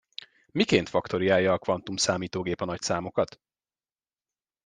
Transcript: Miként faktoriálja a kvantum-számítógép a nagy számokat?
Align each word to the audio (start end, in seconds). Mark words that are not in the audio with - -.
Miként 0.51 0.89
faktoriálja 0.89 1.53
a 1.53 1.57
kvantum-számítógép 1.59 2.61
a 2.61 2.65
nagy 2.65 2.81
számokat? 2.81 3.39